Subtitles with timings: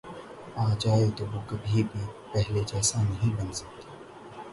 [0.57, 3.89] آ جائے تو وہ کبھی بھی پہلے جیسا نہیں بن سکتا